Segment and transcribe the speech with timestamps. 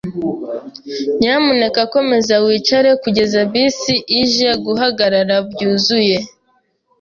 [1.19, 6.17] Nyamuneka komeza wicare kugeza bisi ije guhagarara byuzuye.